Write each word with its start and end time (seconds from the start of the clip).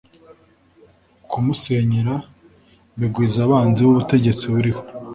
Kumusenyera 1.29 2.15
bigwiza 2.99 3.39
abanzi 3.47 3.79
b’ubutegetsi 3.85 4.43
buriho 4.53 4.81